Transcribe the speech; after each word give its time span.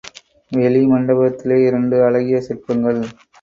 வெளி 0.51 0.79
மண்டபத்திலே 0.85 1.57
இரண்டு 1.67 2.03
அழகிய 2.03 2.41
சிற்பங்கள். 2.41 3.01